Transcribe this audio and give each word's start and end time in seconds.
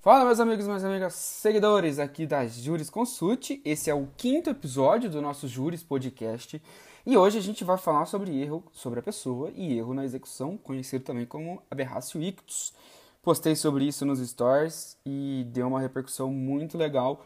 Fala, 0.00 0.24
meus 0.24 0.38
amigos, 0.38 0.66
minhas 0.66 0.84
amigas, 0.84 1.14
seguidores 1.14 1.98
aqui 1.98 2.26
da 2.26 2.46
Juris 2.46 2.90
Consult. 2.90 3.60
Esse 3.64 3.90
é 3.90 3.94
o 3.94 4.06
quinto 4.16 4.50
episódio 4.50 5.10
do 5.10 5.20
nosso 5.20 5.48
Juris 5.48 5.82
Podcast. 5.82 6.62
E 7.04 7.16
hoje 7.16 7.38
a 7.38 7.42
gente 7.42 7.64
vai 7.64 7.76
falar 7.76 8.06
sobre 8.06 8.40
erro 8.40 8.62
sobre 8.70 9.00
a 9.00 9.02
pessoa 9.02 9.50
e 9.54 9.76
erro 9.76 9.94
na 9.94 10.04
execução, 10.04 10.56
conhecido 10.56 11.04
também 11.04 11.26
como 11.26 11.60
aberratio 11.70 12.22
ictus. 12.22 12.72
Postei 13.20 13.56
sobre 13.56 13.86
isso 13.86 14.04
nos 14.04 14.20
stories 14.20 14.96
e 15.04 15.46
deu 15.48 15.66
uma 15.66 15.80
repercussão 15.80 16.30
muito 16.30 16.78
legal, 16.78 17.24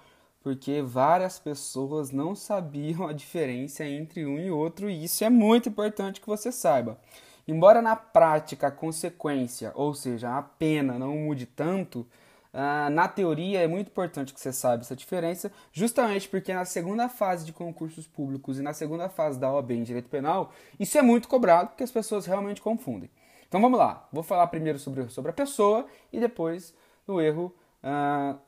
porque 0.49 0.81
várias 0.81 1.39
pessoas 1.39 2.11
não 2.11 2.35
sabiam 2.35 3.07
a 3.07 3.13
diferença 3.13 3.85
entre 3.85 4.25
um 4.25 4.39
e 4.39 4.51
outro, 4.51 4.89
e 4.89 5.05
isso 5.05 5.23
é 5.23 5.29
muito 5.29 5.69
importante 5.69 6.23
que 6.23 6.27
você 6.27 6.51
saiba. 6.51 6.99
Embora 7.47 7.83
na 7.83 7.95
prática 7.95 8.69
a 8.69 8.71
consequência, 8.71 9.73
ou 9.75 9.93
seja, 9.93 10.39
a 10.39 10.41
pena 10.41 10.99
não 10.99 11.15
mude 11.15 11.45
tanto, 11.45 12.07
Uh, 12.51 12.89
na 12.91 13.07
teoria, 13.07 13.61
é 13.61 13.69
muito 13.69 13.89
importante 13.89 14.33
que 14.33 14.41
você 14.41 14.51
saiba 14.55 14.83
essa 14.83 14.97
diferença, 14.97 15.53
justamente 15.71 16.27
porque 16.27 16.53
na 16.53 16.65
segunda 16.65 17.07
fase 17.07 17.45
de 17.45 17.53
concursos 17.53 18.07
públicos 18.07 18.59
e 18.59 18.63
na 18.63 18.73
segunda 18.73 19.07
fase 19.11 19.39
da 19.39 19.53
OAB 19.53 19.73
em 19.73 19.83
Direito 19.83 20.09
Penal, 20.09 20.51
isso 20.81 20.97
é 20.97 21.03
muito 21.03 21.29
cobrado 21.29 21.69
porque 21.69 21.85
as 21.85 21.91
pessoas 21.91 22.25
realmente 22.25 22.63
confundem. 22.63 23.11
Então 23.47 23.61
vamos 23.61 23.79
lá, 23.79 24.09
vou 24.11 24.23
falar 24.23 24.47
primeiro 24.47 24.79
sobre, 24.79 25.11
sobre 25.11 25.31
a 25.31 25.35
pessoa 25.35 25.87
e 26.11 26.19
depois 26.19 26.75
no 27.07 27.21
erro 27.21 27.55
uh, 27.85 28.41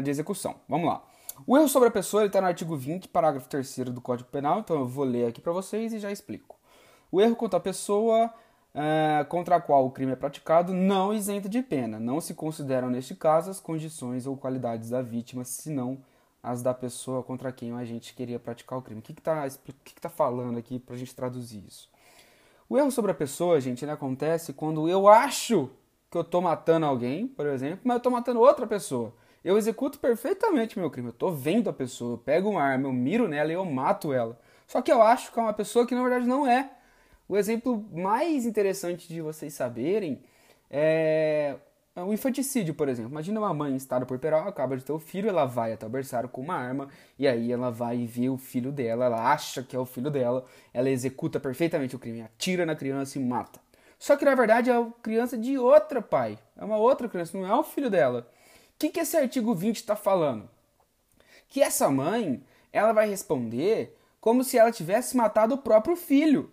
uh, 0.00 0.02
de 0.02 0.10
execução. 0.10 0.56
Vamos 0.68 0.88
lá. 0.88 1.02
O 1.46 1.56
erro 1.56 1.68
sobre 1.68 1.88
a 1.88 1.92
pessoa 1.92 2.26
está 2.26 2.40
no 2.40 2.46
artigo 2.46 2.76
20, 2.76 3.08
parágrafo 3.08 3.48
3 3.48 3.78
do 3.90 4.00
Código 4.00 4.28
Penal, 4.28 4.60
então 4.60 4.78
eu 4.80 4.86
vou 4.86 5.04
ler 5.04 5.26
aqui 5.26 5.40
para 5.40 5.52
vocês 5.52 5.92
e 5.92 5.98
já 5.98 6.10
explico. 6.10 6.56
O 7.10 7.20
erro 7.20 7.34
contra 7.34 7.58
a 7.58 7.62
pessoa 7.62 8.32
uh, 8.74 9.24
contra 9.26 9.56
a 9.56 9.60
qual 9.60 9.86
o 9.86 9.90
crime 9.90 10.12
é 10.12 10.16
praticado 10.16 10.72
não 10.72 11.12
isenta 11.12 11.48
de 11.48 11.62
pena. 11.62 11.98
Não 11.98 12.20
se 12.20 12.34
consideram, 12.34 12.90
neste 12.90 13.14
caso, 13.14 13.50
as 13.50 13.60
condições 13.60 14.26
ou 14.26 14.36
qualidades 14.36 14.90
da 14.90 15.02
vítima, 15.02 15.44
senão 15.44 15.98
as 16.42 16.62
da 16.62 16.72
pessoa 16.72 17.22
contra 17.22 17.52
quem 17.52 17.72
o 17.72 17.76
agente 17.76 18.14
queria 18.14 18.38
praticar 18.38 18.78
o 18.78 18.82
crime. 18.82 19.00
O 19.00 19.02
que 19.02 19.12
está 19.12 19.48
que 19.48 19.72
que 19.72 19.94
que 19.94 20.00
tá 20.00 20.08
falando 20.08 20.58
aqui 20.58 20.78
para 20.78 20.94
a 20.94 20.98
gente 20.98 21.14
traduzir 21.14 21.64
isso? 21.66 21.90
O 22.68 22.78
erro 22.78 22.90
sobre 22.90 23.10
a 23.10 23.14
pessoa, 23.14 23.60
gente, 23.60 23.84
ele 23.84 23.92
acontece 23.92 24.52
quando 24.52 24.88
eu 24.88 25.08
acho 25.08 25.70
que 26.10 26.16
eu 26.16 26.22
estou 26.22 26.40
matando 26.40 26.86
alguém, 26.86 27.26
por 27.26 27.46
exemplo, 27.46 27.80
mas 27.84 27.94
eu 27.94 27.98
estou 27.98 28.12
matando 28.12 28.40
outra 28.40 28.66
pessoa. 28.66 29.12
Eu 29.44 29.56
executo 29.56 29.98
perfeitamente 29.98 30.78
meu 30.78 30.90
crime. 30.90 31.08
Eu 31.08 31.12
estou 31.12 31.32
vendo 31.32 31.70
a 31.70 31.72
pessoa, 31.72 32.14
eu 32.14 32.18
pego 32.18 32.50
uma 32.50 32.62
arma, 32.62 32.86
eu 32.88 32.92
miro 32.92 33.26
nela 33.28 33.50
e 33.50 33.54
eu 33.54 33.64
mato 33.64 34.12
ela. 34.12 34.38
Só 34.66 34.82
que 34.82 34.92
eu 34.92 35.02
acho 35.02 35.32
que 35.32 35.38
é 35.38 35.42
uma 35.42 35.52
pessoa 35.52 35.86
que 35.86 35.94
na 35.94 36.02
verdade 36.02 36.26
não 36.26 36.46
é. 36.46 36.70
O 37.28 37.36
exemplo 37.36 37.84
mais 37.92 38.44
interessante 38.44 39.08
de 39.08 39.20
vocês 39.20 39.54
saberem 39.54 40.22
é 40.70 41.56
o 41.96 42.12
infanticídio, 42.12 42.74
por 42.74 42.88
exemplo. 42.88 43.10
Imagina 43.10 43.40
uma 43.40 43.52
mãe 43.52 43.72
em 43.72 43.76
estado 43.76 44.06
puerperal, 44.06 44.48
acaba 44.48 44.76
de 44.76 44.84
ter 44.84 44.92
o 44.92 44.98
filho, 44.98 45.28
ela 45.28 45.44
vai 45.44 45.72
até 45.72 45.86
o 45.86 45.88
berçário 45.88 46.28
com 46.28 46.40
uma 46.40 46.54
arma, 46.54 46.88
e 47.18 47.26
aí 47.28 47.52
ela 47.52 47.70
vai 47.70 48.06
ver 48.06 48.30
o 48.30 48.38
filho 48.38 48.72
dela, 48.72 49.06
ela 49.06 49.32
acha 49.32 49.62
que 49.62 49.76
é 49.76 49.78
o 49.78 49.84
filho 49.84 50.10
dela, 50.10 50.44
ela 50.72 50.88
executa 50.88 51.38
perfeitamente 51.38 51.96
o 51.96 51.98
crime, 51.98 52.22
atira 52.22 52.64
na 52.64 52.74
criança 52.74 53.18
e 53.18 53.22
mata. 53.22 53.60
Só 53.98 54.16
que 54.16 54.24
na 54.24 54.34
verdade 54.34 54.70
é 54.70 54.74
a 54.74 54.86
criança 55.02 55.36
de 55.36 55.58
outra 55.58 56.00
pai, 56.00 56.38
é 56.56 56.64
uma 56.64 56.78
outra 56.78 57.08
criança, 57.08 57.36
não 57.36 57.46
é 57.46 57.54
o 57.54 57.64
filho 57.64 57.90
dela. 57.90 58.26
Que, 58.80 58.88
que 58.88 59.00
esse 59.00 59.14
artigo 59.14 59.54
20 59.54 59.76
está 59.76 59.94
falando? 59.94 60.48
Que 61.50 61.60
essa 61.60 61.90
mãe, 61.90 62.42
ela 62.72 62.94
vai 62.94 63.06
responder 63.06 63.94
como 64.18 64.42
se 64.42 64.56
ela 64.56 64.72
tivesse 64.72 65.14
matado 65.14 65.54
o 65.54 65.58
próprio 65.58 65.94
filho. 65.94 66.50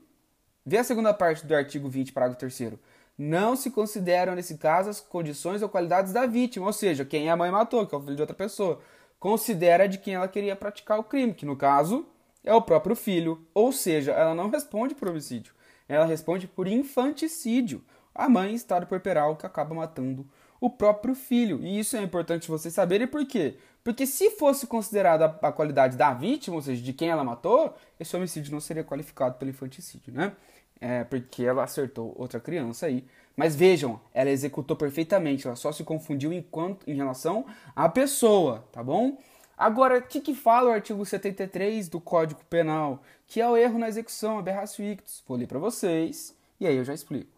Vê 0.66 0.80
a 0.80 0.84
segunda 0.84 1.14
parte 1.14 1.46
do 1.46 1.56
artigo 1.56 1.88
20, 1.88 2.12
parágrafo 2.12 2.38
3 2.38 2.74
Não 3.18 3.56
se 3.56 3.72
consideram, 3.72 4.36
nesse 4.36 4.58
caso, 4.58 4.90
as 4.90 5.00
condições 5.00 5.62
ou 5.62 5.70
qualidades 5.70 6.12
da 6.12 6.26
vítima, 6.26 6.66
ou 6.66 6.74
seja, 6.74 7.06
quem 7.06 7.30
a 7.30 7.38
mãe 7.38 7.50
matou, 7.50 7.88
que 7.88 7.96
é 7.96 7.98
o 7.98 8.02
filho 8.02 8.18
de 8.18 8.22
outra 8.22 8.36
pessoa. 8.36 8.82
Considera 9.18 9.88
de 9.88 9.98
quem 9.98 10.16
ela 10.16 10.28
queria 10.28 10.54
praticar 10.54 11.00
o 11.00 11.06
crime, 11.06 11.34
que 11.34 11.46
no 11.46 11.56
caso 11.56 12.06
é 12.44 12.54
o 12.54 12.62
próprio 12.62 12.98
filho. 12.98 13.48
Ou 13.54 13.72
seja, 13.72 14.12
ela 14.12 14.36
não 14.36 14.50
responde 14.50 14.94
por 14.94 15.08
homicídio, 15.08 15.54
ela 15.88 16.06
responde 16.06 16.46
por 16.46 16.68
infanticídio. 16.68 17.82
A 18.14 18.28
mãe 18.28 18.54
estado 18.54 18.86
puerperal 18.86 19.38
que 19.38 19.46
acaba 19.46 19.74
matando 19.74 20.28
o 20.60 20.70
próprio 20.70 21.16
filho. 21.16 21.60
E 21.64 21.80
isso 21.80 21.96
é 21.96 22.02
importante 22.02 22.48
vocês 22.48 22.74
saberem 22.74 23.08
por 23.08 23.26
quê? 23.26 23.58
Porque 23.84 24.06
se 24.06 24.32
fosse 24.32 24.68
considerada 24.68 25.38
a 25.42 25.52
qualidade 25.52 25.96
da 25.96 26.14
vítima, 26.14 26.56
ou 26.58 26.62
seja, 26.62 26.82
de 26.82 26.94
quem 26.94 27.10
ela 27.10 27.24
matou, 27.24 27.76
esse 28.00 28.16
homicídio 28.16 28.52
não 28.52 28.60
seria 28.60 28.84
qualificado 28.84 29.36
pelo 29.36 29.52
infanticídio, 29.52 30.14
né? 30.14 30.34
é, 30.80 31.04
porque 31.04 31.44
ela 31.44 31.64
acertou 31.64 32.14
outra 32.18 32.40
criança 32.40 32.86
aí. 32.86 33.06
Mas 33.36 33.56
vejam, 33.56 34.00
ela 34.14 34.30
executou 34.30 34.76
perfeitamente, 34.76 35.46
ela 35.46 35.56
só 35.56 35.72
se 35.72 35.84
confundiu 35.84 36.34
enquanto, 36.34 36.90
em 36.90 36.96
relação 36.96 37.46
à 37.76 37.88
pessoa, 37.88 38.66
tá 38.72 38.84
bom? 38.84 39.18
Agora, 39.56 40.00
o 40.00 40.02
que, 40.02 40.22
que 40.22 40.34
fala 40.34 40.70
o 40.70 40.74
artigo 40.74 41.06
73 41.06 41.90
do 41.90 42.00
Código 42.00 42.42
Penal? 42.50 43.02
Que 43.28 43.42
é 43.42 43.48
o 43.48 43.58
erro 43.58 43.80
na 43.80 43.88
execução, 43.88 44.40
aberratio 44.40 44.86
ictus. 44.86 45.24
Vou 45.28 45.38
ler 45.38 45.48
para 45.48 45.60
vocês 45.60 46.36
e 46.60 46.68
aí 46.68 46.76
eu 46.76 46.86
já 46.86 46.94
explico. 46.94 47.32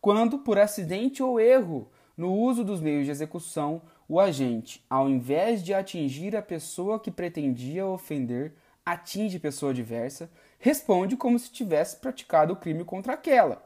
Quando, 0.00 0.38
por 0.38 0.58
acidente 0.58 1.22
ou 1.22 1.38
erro 1.38 1.90
no 2.20 2.34
uso 2.34 2.62
dos 2.62 2.82
meios 2.82 3.06
de 3.06 3.10
execução, 3.10 3.80
o 4.06 4.20
agente, 4.20 4.84
ao 4.90 5.08
invés 5.08 5.64
de 5.64 5.72
atingir 5.72 6.36
a 6.36 6.42
pessoa 6.42 7.00
que 7.00 7.10
pretendia 7.10 7.86
ofender, 7.86 8.52
atinge 8.84 9.38
pessoa 9.38 9.72
diversa, 9.72 10.30
responde 10.58 11.16
como 11.16 11.38
se 11.38 11.50
tivesse 11.50 11.96
praticado 11.96 12.52
o 12.52 12.56
crime 12.56 12.84
contra 12.84 13.14
aquela, 13.14 13.64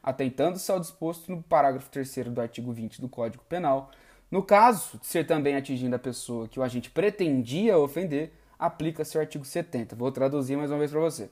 atentando-se 0.00 0.70
ao 0.70 0.78
disposto 0.78 1.32
no 1.32 1.42
parágrafo 1.42 1.90
3 1.90 2.26
do 2.26 2.40
artigo 2.40 2.70
20 2.70 3.00
do 3.00 3.08
Código 3.08 3.42
Penal. 3.48 3.90
No 4.30 4.44
caso 4.44 4.98
de 4.98 5.06
ser 5.08 5.26
também 5.26 5.56
atingindo 5.56 5.96
a 5.96 5.98
pessoa 5.98 6.46
que 6.46 6.60
o 6.60 6.62
agente 6.62 6.90
pretendia 6.90 7.76
ofender, 7.76 8.32
aplica-se 8.56 9.18
o 9.18 9.20
artigo 9.20 9.44
70. 9.44 9.96
Vou 9.96 10.12
traduzir 10.12 10.56
mais 10.56 10.70
uma 10.70 10.78
vez 10.78 10.92
para 10.92 11.00
você. 11.00 11.28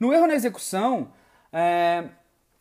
No 0.00 0.12
erro 0.12 0.26
na 0.26 0.34
execução, 0.34 1.12
é, 1.52 2.08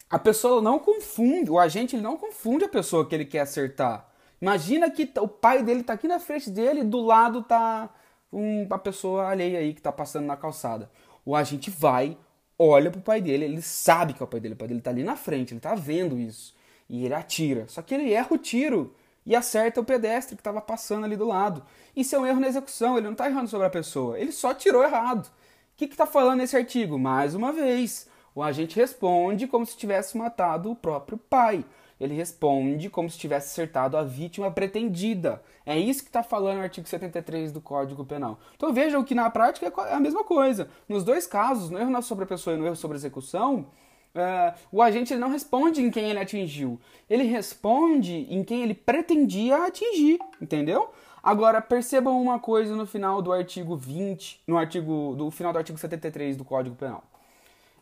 a 0.10 0.20
pessoa 0.20 0.62
não 0.62 0.80
confunde, 0.80 1.52
o 1.52 1.60
agente 1.60 1.98
não 1.98 2.18
confunde 2.18 2.66
a 2.66 2.70
pessoa 2.70 3.08
que 3.08 3.14
ele 3.14 3.26
quer 3.26 3.42
acertar. 3.42 4.08
Imagina 4.42 4.90
que 4.90 5.12
o 5.20 5.28
pai 5.28 5.64
dele 5.64 5.82
está 5.82 5.94
aqui 5.94 6.08
na 6.08 6.20
frente 6.20 6.50
dele 6.50 6.82
e 6.82 6.84
do 6.84 7.02
lado 7.02 7.40
está 7.40 7.90
uma 8.32 8.78
pessoa 8.78 9.30
alheia 9.30 9.60
aí 9.60 9.74
que 9.74 9.80
está 9.80 9.92
passando 9.92 10.26
na 10.26 10.38
calçada 10.38 10.90
o 11.28 11.36
agente 11.36 11.70
vai, 11.70 12.18
olha 12.58 12.90
pro 12.90 13.02
pai 13.02 13.20
dele, 13.20 13.44
ele 13.44 13.62
sabe 13.62 14.14
que 14.14 14.24
é 14.24 14.26
o 14.26 14.28
pai 14.28 14.40
dele, 14.40 14.54
o 14.54 14.58
pai 14.58 14.70
dele 14.70 14.80
tá 14.80 14.92
ali 14.92 15.04
na 15.04 15.18
frente, 15.18 15.54
ele 15.54 15.60
tá 15.60 15.76
vendo 15.76 16.18
isso. 16.18 16.56
E 16.90 17.04
ele 17.04 17.14
atira. 17.14 17.68
Só 17.68 17.82
que 17.82 17.94
ele 17.94 18.14
erra 18.14 18.30
o 18.32 18.38
tiro 18.38 18.96
e 19.26 19.36
acerta 19.36 19.82
o 19.82 19.84
pedestre 19.84 20.38
que 20.38 20.40
estava 20.40 20.62
passando 20.62 21.04
ali 21.04 21.18
do 21.18 21.28
lado. 21.28 21.66
Isso 21.94 22.16
é 22.16 22.20
um 22.20 22.26
erro 22.26 22.40
na 22.40 22.48
execução, 22.48 22.96
ele 22.96 23.08
não 23.08 23.12
está 23.12 23.30
errando 23.30 23.50
sobre 23.50 23.68
a 23.68 23.70
pessoa, 23.70 24.18
ele 24.18 24.32
só 24.32 24.54
tirou 24.54 24.82
errado. 24.82 25.28
O 25.28 25.32
que 25.76 25.84
está 25.84 26.06
falando 26.06 26.38
nesse 26.38 26.56
artigo? 26.56 26.98
Mais 26.98 27.36
uma 27.36 27.52
vez, 27.52 28.08
o 28.38 28.44
agente 28.44 28.76
responde 28.76 29.48
como 29.48 29.66
se 29.66 29.76
tivesse 29.76 30.18
matado 30.18 30.72
o 30.72 30.76
próprio 30.76 31.18
pai 31.18 31.66
ele 32.00 32.14
responde 32.14 32.90
como 32.90 33.10
se 33.10 33.18
tivesse 33.18 33.48
acertado 33.48 33.98
a 33.98 34.04
vítima 34.04 34.52
pretendida. 34.52 35.42
É 35.66 35.78
isso 35.78 36.04
que 36.04 36.10
está 36.10 36.22
falando 36.22 36.60
o 36.60 36.62
artigo 36.62 36.88
73 36.88 37.52
do 37.52 37.60
Código 37.60 38.06
Penal. 38.06 38.40
Então 38.56 38.72
vejam 38.72 39.04
que 39.04 39.16
na 39.16 39.30
prática 39.30 39.66
é 39.66 39.94
a 39.94 40.00
mesma 40.00 40.24
coisa. 40.24 40.70
Nos 40.88 41.04
dois 41.04 41.26
casos, 41.26 41.70
no 41.70 41.80
erro 41.80 42.02
sobre 42.02 42.26
a 42.26 42.28
pessoa 42.28 42.56
e 42.56 42.60
no 42.60 42.66
erro 42.66 42.76
sobre 42.76 42.96
a 42.96 43.00
execução, 43.00 43.68
uh, 44.14 44.58
o 44.72 44.82
agente 44.82 45.16
não 45.16 45.30
responde 45.30 45.82
em 45.82 45.90
quem 45.90 46.10
ele 46.10 46.20
atingiu. 46.20 46.80
Ele 47.10 47.24
responde 47.24 48.28
em 48.30 48.44
quem 48.44 48.62
ele 48.62 48.76
pretendia 48.76 49.66
atingir, 49.66 50.20
entendeu? 50.40 50.92
Agora, 51.24 51.60
percebam 51.62 52.22
uma 52.22 52.40
coisa 52.40 52.76
no 52.76 52.86
final 52.86 53.22
do 53.22 53.34
artigo 53.34 53.76
20, 53.76 54.44
no 54.48 54.58
artigo 54.58 55.16
do 55.18 55.32
final 55.32 55.52
do 55.52 55.58
artigo 55.58 55.78
73 55.78 56.38
do 56.38 56.46
Código 56.46 56.76
Penal. 56.76 57.04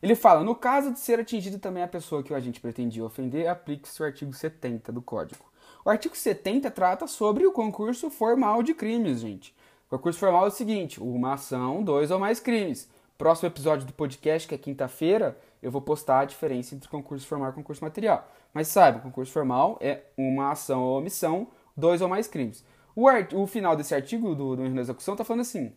Ele 0.01 0.15
fala: 0.15 0.43
no 0.43 0.55
caso 0.55 0.91
de 0.91 0.99
ser 0.99 1.19
atingida 1.19 1.57
também 1.57 1.83
a 1.83 1.87
pessoa 1.87 2.23
que 2.23 2.33
o 2.33 2.35
agente 2.35 2.59
pretendia 2.59 3.05
ofender, 3.05 3.47
aplique-se 3.47 4.01
o 4.01 4.05
artigo 4.05 4.33
70 4.33 4.91
do 4.91 5.01
Código. 5.01 5.45
O 5.83 5.89
artigo 5.89 6.15
70 6.15 6.69
trata 6.71 7.07
sobre 7.07 7.45
o 7.45 7.51
concurso 7.51 8.09
formal 8.09 8.63
de 8.63 8.73
crimes, 8.73 9.21
gente. 9.21 9.55
O 9.87 9.97
concurso 9.97 10.19
formal 10.19 10.45
é 10.45 10.47
o 10.47 10.51
seguinte: 10.51 11.01
uma 11.01 11.33
ação, 11.33 11.83
dois 11.83 12.11
ou 12.11 12.19
mais 12.19 12.39
crimes. 12.39 12.89
Próximo 13.17 13.47
episódio 13.47 13.87
do 13.87 13.93
podcast, 13.93 14.47
que 14.47 14.53
é 14.53 14.57
quinta-feira, 14.57 15.37
eu 15.63 15.71
vou 15.71 15.81
postar 15.81 16.19
a 16.19 16.25
diferença 16.25 16.75
entre 16.75 16.89
concurso 16.89 17.25
formal 17.25 17.51
e 17.51 17.53
concurso 17.53 17.83
material. 17.83 18.29
Mas 18.53 18.67
sabe, 18.67 18.99
concurso 18.99 19.31
formal 19.31 19.77
é 19.79 20.01
uma 20.17 20.51
ação 20.51 20.83
ou 20.83 20.97
omissão, 20.97 21.47
dois 21.77 22.01
ou 22.01 22.09
mais 22.09 22.27
crimes. 22.27 22.65
O, 22.95 23.07
o 23.35 23.47
final 23.47 23.75
desse 23.75 23.95
artigo 23.95 24.35
do, 24.35 24.55
do 24.55 24.79
execução 24.79 25.13
está 25.13 25.23
falando 25.23 25.41
assim: 25.41 25.73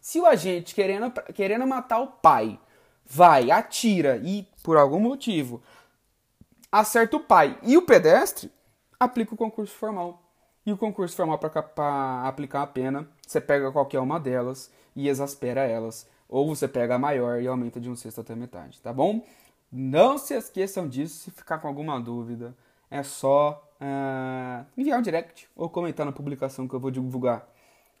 se 0.00 0.20
o 0.20 0.26
agente 0.26 0.74
querendo, 0.74 1.10
querendo 1.34 1.66
matar 1.66 2.00
o 2.00 2.06
pai 2.06 2.60
vai, 3.08 3.50
atira 3.50 4.16
e, 4.18 4.46
por 4.62 4.76
algum 4.76 4.98
motivo, 4.98 5.62
acerta 6.70 7.16
o 7.16 7.20
pai 7.20 7.58
e 7.62 7.76
o 7.76 7.82
pedestre, 7.82 8.50
aplica 8.98 9.34
o 9.34 9.36
concurso 9.36 9.74
formal. 9.74 10.22
E 10.64 10.72
o 10.72 10.76
concurso 10.76 11.14
formal 11.14 11.38
para 11.38 12.26
aplicar 12.26 12.62
a 12.62 12.66
pena, 12.66 13.08
você 13.26 13.40
pega 13.40 13.70
qualquer 13.70 14.00
uma 14.00 14.18
delas 14.18 14.70
e 14.94 15.08
exaspera 15.08 15.60
elas 15.60 16.08
ou 16.28 16.48
você 16.48 16.66
pega 16.66 16.96
a 16.96 16.98
maior 16.98 17.40
e 17.40 17.46
aumenta 17.46 17.80
de 17.80 17.88
um 17.88 17.94
sexto 17.94 18.20
até 18.20 18.34
metade, 18.34 18.80
tá 18.80 18.92
bom? 18.92 19.24
Não 19.70 20.18
se 20.18 20.34
esqueçam 20.34 20.88
disso, 20.88 21.24
se 21.24 21.30
ficar 21.30 21.58
com 21.58 21.68
alguma 21.68 22.00
dúvida, 22.00 22.56
é 22.90 23.02
só 23.02 23.62
uh, 23.80 24.66
enviar 24.76 24.98
um 24.98 25.02
direct 25.02 25.48
ou 25.54 25.68
comentar 25.68 26.06
na 26.06 26.12
publicação 26.12 26.66
que 26.66 26.74
eu 26.74 26.80
vou 26.80 26.90
divulgar 26.90 27.46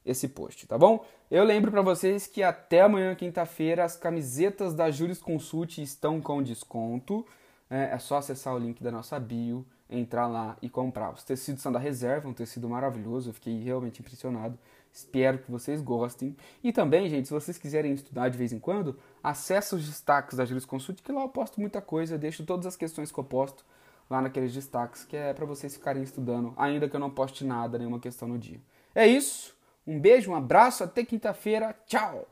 esse 0.06 0.28
post, 0.28 0.66
tá 0.66 0.78
bom? 0.78 1.04
Eu 1.28 1.42
lembro 1.42 1.70
para 1.70 1.82
vocês 1.82 2.26
que 2.28 2.42
até 2.42 2.82
amanhã, 2.82 3.14
quinta-feira, 3.16 3.84
as 3.84 3.96
camisetas 3.96 4.72
da 4.72 4.90
Juris 4.90 5.18
Consult 5.18 5.78
estão 5.82 6.20
com 6.20 6.40
desconto. 6.40 7.26
É, 7.68 7.90
é, 7.92 7.98
só 7.98 8.18
acessar 8.18 8.54
o 8.54 8.58
link 8.58 8.80
da 8.80 8.92
nossa 8.92 9.18
bio, 9.18 9.66
entrar 9.90 10.28
lá 10.28 10.56
e 10.62 10.68
comprar. 10.68 11.12
Os 11.12 11.24
tecidos 11.24 11.60
são 11.60 11.72
da 11.72 11.80
reserva, 11.80 12.28
um 12.28 12.32
tecido 12.32 12.68
maravilhoso, 12.68 13.30
eu 13.30 13.34
fiquei 13.34 13.60
realmente 13.60 14.00
impressionado. 14.00 14.56
Espero 14.92 15.38
que 15.38 15.50
vocês 15.50 15.82
gostem. 15.82 16.36
E 16.62 16.72
também, 16.72 17.10
gente, 17.10 17.26
se 17.26 17.34
vocês 17.34 17.58
quiserem 17.58 17.92
estudar 17.92 18.28
de 18.28 18.38
vez 18.38 18.52
em 18.52 18.60
quando, 18.60 18.96
acessa 19.20 19.74
os 19.74 19.84
destaques 19.84 20.36
da 20.36 20.44
Juris 20.44 20.64
Consult, 20.64 21.02
que 21.02 21.10
lá 21.10 21.22
eu 21.22 21.28
posto 21.28 21.60
muita 21.60 21.82
coisa, 21.82 22.16
deixo 22.16 22.46
todas 22.46 22.66
as 22.66 22.76
questões 22.76 23.10
que 23.10 23.18
eu 23.18 23.24
posto 23.24 23.64
lá 24.08 24.22
naqueles 24.22 24.54
destaques, 24.54 25.04
que 25.04 25.16
é 25.16 25.34
para 25.34 25.44
vocês 25.44 25.74
ficarem 25.74 26.04
estudando, 26.04 26.54
ainda 26.56 26.88
que 26.88 26.94
eu 26.94 27.00
não 27.00 27.10
poste 27.10 27.44
nada, 27.44 27.76
nenhuma 27.76 27.98
questão 27.98 28.28
no 28.28 28.38
dia. 28.38 28.60
É 28.94 29.06
isso. 29.06 29.55
Um 29.86 30.00
beijo, 30.00 30.32
um 30.32 30.34
abraço, 30.34 30.82
até 30.82 31.04
quinta-feira. 31.04 31.74
Tchau! 31.86 32.26